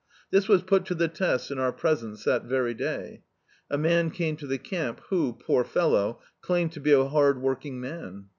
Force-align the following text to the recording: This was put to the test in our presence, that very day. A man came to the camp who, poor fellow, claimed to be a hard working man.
This 0.31 0.47
was 0.47 0.63
put 0.63 0.85
to 0.85 0.95
the 0.95 1.07
test 1.07 1.51
in 1.51 1.59
our 1.59 1.71
presence, 1.71 2.23
that 2.23 2.45
very 2.45 2.73
day. 2.73 3.21
A 3.69 3.77
man 3.77 4.09
came 4.09 4.35
to 4.37 4.47
the 4.47 4.57
camp 4.57 4.99
who, 5.09 5.33
poor 5.33 5.63
fellow, 5.63 6.19
claimed 6.41 6.71
to 6.71 6.79
be 6.79 6.91
a 6.91 7.05
hard 7.05 7.39
working 7.39 7.79
man. 7.79 8.29